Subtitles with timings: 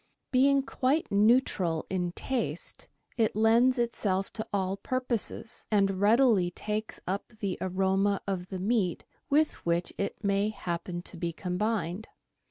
[0.31, 7.33] Being quite neutral in taste, it lends itself to all purposes, and readily takes up
[7.39, 12.07] the aroma of the meat with which it may happen to be combined.